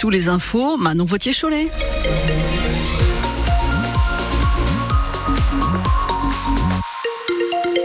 [0.00, 1.68] tous les infos, Manon Vautier-Cholet.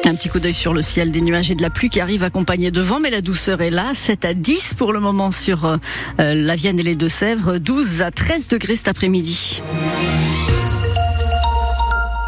[0.05, 2.23] Un petit coup d'œil sur le ciel, des nuages et de la pluie qui arrivent
[2.23, 3.91] accompagnés de vent, mais la douceur est là.
[3.93, 5.78] 7 à 10 pour le moment sur euh,
[6.17, 9.62] la Vienne et les Deux-Sèvres, 12 à 13 degrés cet après-midi.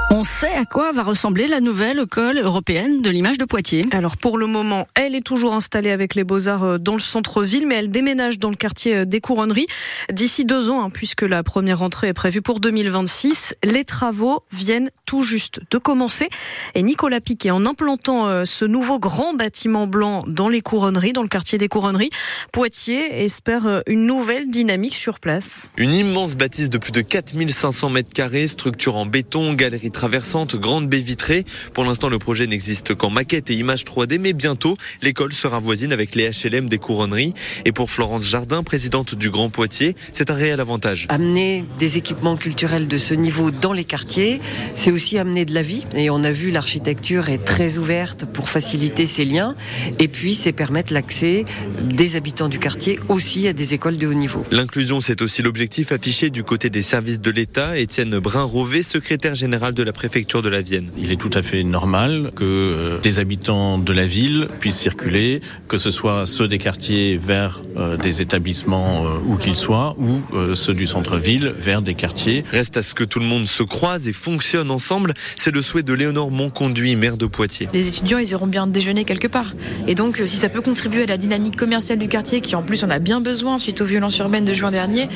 [0.09, 3.81] On sait à quoi va ressembler la nouvelle école européenne de l'image de Poitiers.
[3.91, 7.67] Alors pour le moment, elle est toujours installée avec les Beaux-Arts euh, dans le centre-ville,
[7.67, 9.65] mais elle déménage dans le quartier euh, des Couronneries
[10.09, 13.55] d'ici deux ans, hein, puisque la première rentrée est prévue pour 2026.
[13.65, 16.29] Les travaux viennent tout juste de commencer.
[16.73, 21.21] Et Nicolas Piquet, en implantant euh, ce nouveau grand bâtiment blanc dans les Couronneries, dans
[21.21, 22.11] le quartier des Couronneries,
[22.53, 25.69] Poitiers espère une nouvelle dynamique sur place.
[25.75, 30.87] Une immense bâtisse de plus de 4500 mètres carrés, structure en béton, galerie traversante, grande
[30.87, 31.43] baie vitrée.
[31.73, 35.91] Pour l'instant, le projet n'existe qu'en maquette et images 3D, mais bientôt, l'école sera voisine
[35.91, 37.33] avec les HLM des couronneries.
[37.65, 41.07] Et pour Florence Jardin, présidente du Grand Poitiers, c'est un réel avantage.
[41.09, 44.39] Amener des équipements culturels de ce niveau dans les quartiers,
[44.75, 45.83] c'est aussi amener de la vie.
[45.95, 49.55] Et on a vu l'architecture est très ouverte pour faciliter ces liens.
[49.97, 51.43] Et puis, c'est permettre l'accès
[51.81, 54.45] des habitants du quartier aussi à des écoles de haut niveau.
[54.51, 57.79] L'inclusion, c'est aussi l'objectif affiché du côté des services de l'État.
[57.79, 60.89] Étienne Brun-Rové, secrétaire général de la préfecture de la Vienne.
[60.97, 65.39] Il est tout à fait normal que euh, des habitants de la ville puissent circuler,
[65.69, 70.19] que ce soit ceux des quartiers vers euh, des établissements euh, où qu'ils soient, ou
[70.55, 72.43] ceux du centre-ville vers des quartiers.
[72.51, 75.13] Reste à ce que tout le monde se croise et fonctionne ensemble.
[75.37, 77.69] C'est le souhait de Léonore Monconduit, maire de Poitiers.
[77.73, 79.53] Les étudiants, ils auront bien déjeuné quelque part.
[79.87, 82.83] Et donc, si ça peut contribuer à la dynamique commerciale du quartier, qui en plus
[82.83, 85.07] en a bien besoin suite aux violences urbaines de juin dernier,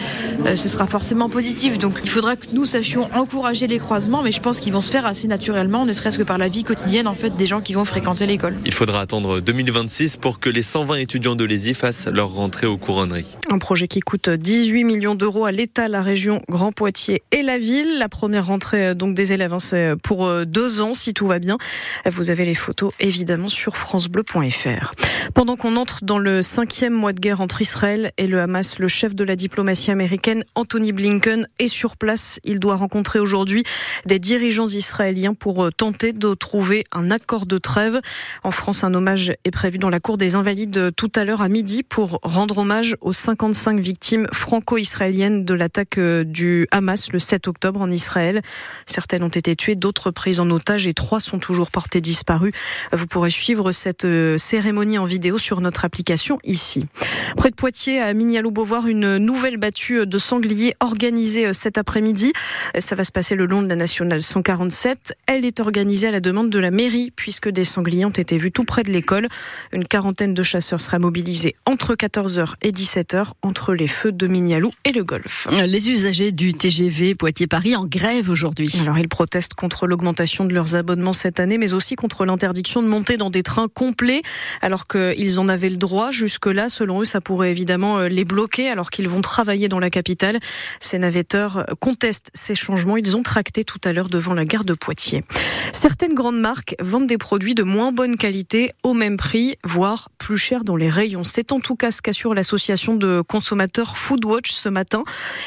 [0.46, 1.78] ce sera forcément positif.
[1.78, 4.92] Donc, il faudra que nous sachions encourager les croisements, mais je pense qui vont se
[4.92, 7.74] faire assez naturellement, ne serait-ce que par la vie quotidienne en fait des gens qui
[7.74, 8.56] vont fréquenter l'école.
[8.64, 12.78] Il faudra attendre 2026 pour que les 120 étudiants de l'ESI fassent leur rentrée aux
[12.78, 13.26] couronneries.
[13.50, 17.58] Un projet qui coûte 18 millions d'euros à l'État, la région Grand Poitiers et la
[17.58, 17.98] ville.
[17.98, 21.26] La première rentrée euh, donc des élèves, hein, c'est pour euh, deux ans si tout
[21.26, 21.58] va bien.
[22.06, 24.94] Vous avez les photos évidemment sur francebleu.fr.
[25.34, 28.88] Pendant qu'on entre dans le cinquième mois de guerre entre Israël et le Hamas, le
[28.88, 32.40] chef de la diplomatie américaine, Anthony Blinken, est sur place.
[32.44, 33.64] Il doit rencontrer aujourd'hui
[34.06, 38.02] des dirigeants israéliens pour euh, tenter de trouver un accord de trêve.
[38.44, 41.42] En France, un hommage est prévu dans la cour des Invalides euh, tout à l'heure
[41.42, 47.20] à midi pour rendre hommage aux 55 victimes franco-israéliennes de l'attaque euh, du Hamas le
[47.20, 48.42] 7 octobre en Israël.
[48.86, 52.54] Certaines ont été tuées, d'autres prises en otage et trois sont toujours portées disparues.
[52.92, 56.86] Vous pourrez suivre cette cérémonie en vidéo sur notre application ici.
[57.36, 62.32] Près de Poitiers, à Mignalou-Beauvoir, une nouvelle battue de sangliers organisée cet après-midi.
[62.80, 65.14] Ça va se passer le long de la nationale 147.
[65.28, 68.54] Elle est organisée à la demande de la mairie puisque des sangliers ont été vus
[68.54, 69.28] tout près de l'école.
[69.74, 74.72] Une quarantaine de chasseurs sera mobilisée entre 14h et 17h entre les feux de Mignalou
[74.86, 75.50] et le Golfe.
[75.52, 78.74] Les usagers du TGV Poitiers-Paris en grève aujourd'hui.
[78.82, 82.88] Alors ils protestent contre l'augmentation de leurs abonnements cette année mais aussi contre l'interdiction de
[82.88, 84.22] monter dans des trains complets
[84.62, 86.12] alors qu'ils en avaient le droit.
[86.12, 89.90] Jusque-là, selon eux, ça pourrait évidemment euh, les bloquer alors qu'ils vont travailler dans la
[89.90, 90.40] capitale.
[90.80, 92.98] Ces navetteurs contestent ces changements.
[92.98, 95.24] Ils ont tracté tout à l'heure devant la gare de Poitiers.
[95.72, 100.38] Certaines grandes marques vendent des produits de moins bonne qualité au même prix, voire plus
[100.38, 101.24] cher dans les rayons.
[101.24, 105.04] C'est en tout cas ce qu'assure l'association de consommateurs Foodwatch ce matin.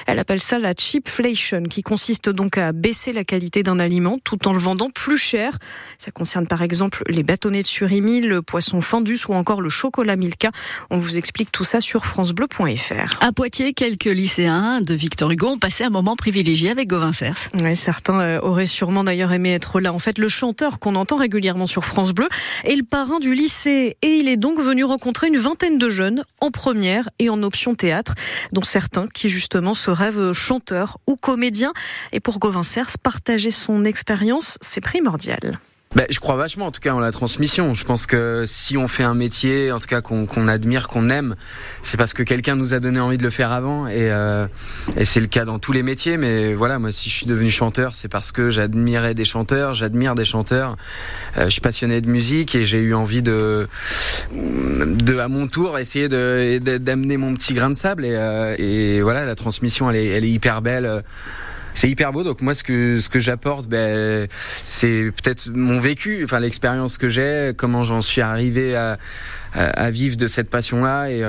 [0.06, 4.48] Elle appelle ça la cheapflation, qui consiste donc à baisser la qualité d'un aliment tout
[4.48, 5.58] en le vendant plus cher.
[5.98, 10.16] Ça concerne par exemple les bâtonnets de surimi, le poisson fendus ou encore le chocolat
[10.16, 10.50] Milka.
[10.90, 13.18] On vous explique tout ça sur francebleu.fr.
[13.20, 17.48] À Poitiers, quelques lycéens de Victor Hugo ont passé un moment privilégié avec Gauvin Cers.
[17.74, 19.92] Certains euh, auraient sûrement d'ailleurs aimé être là.
[19.92, 22.28] En fait, le chanteur qu'on entend régulièrement sur France Bleu
[22.64, 26.24] est le parrain du lycée et il est donc venu rencontrer une vingtaine de jeunes
[26.40, 28.14] en première et en option théâtre,
[28.52, 31.72] dont certains qui justement se rêvent chanteurs ou comédiens.
[32.12, 35.58] Et pour Gauvin Cers, partager son expérience, c'est primordial.
[35.94, 37.72] Bah, je crois vachement en tout cas en la transmission.
[37.74, 41.36] Je pense que si on fait un métier, en tout cas qu'on admire, qu'on aime,
[41.84, 43.86] c'est parce que quelqu'un nous a donné envie de le faire avant.
[43.86, 44.48] Et, euh,
[44.96, 46.16] et c'est le cas dans tous les métiers.
[46.16, 50.16] Mais voilà, moi si je suis devenu chanteur, c'est parce que j'admirais des chanteurs, j'admire
[50.16, 50.76] des chanteurs.
[51.38, 53.68] Euh, je suis passionné de musique et j'ai eu envie de,
[54.32, 58.04] de à mon tour essayer d'amener mon petit grain de sable.
[58.04, 61.04] Et, euh, et voilà, la transmission elle est, elle est hyper belle
[61.74, 62.22] c'est hyper beau.
[62.22, 64.28] Donc moi, ce que ce que j'apporte, ben,
[64.62, 68.98] c'est peut-être mon vécu, enfin l'expérience que j'ai, comment j'en suis arrivé à
[69.54, 71.22] à vivre de cette passion-là et,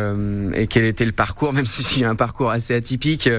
[0.60, 3.30] et, quel était le parcours, même si j'ai un parcours assez atypique,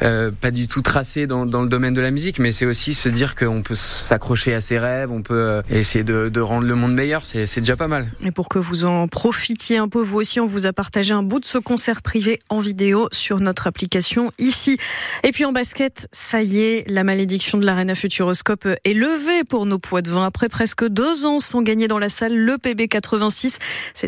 [0.00, 3.08] pas du tout tracé dans, dans, le domaine de la musique, mais c'est aussi se
[3.08, 6.94] dire qu'on peut s'accrocher à ses rêves, on peut essayer de, de rendre le monde
[6.94, 8.10] meilleur, c'est déjà pas mal.
[8.24, 11.22] Et pour que vous en profitiez un peu vous aussi, on vous a partagé un
[11.22, 14.78] bout de ce concert privé en vidéo sur notre application ici.
[15.24, 19.66] Et puis en basket, ça y est, la malédiction de l'Arena Futuroscope est levée pour
[19.66, 20.24] nos poids de vin.
[20.24, 23.58] Après presque deux ans sans gagner dans la salle, le PB 86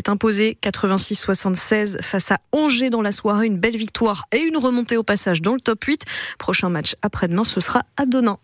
[0.09, 3.47] imposé 86-76 face à Angers dans la soirée.
[3.47, 6.03] Une belle victoire et une remontée au passage dans le top 8.
[6.39, 8.39] Prochain match après-demain, ce sera à Donan.